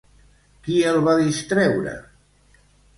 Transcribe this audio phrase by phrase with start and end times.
[0.67, 1.97] Qui el va distreure?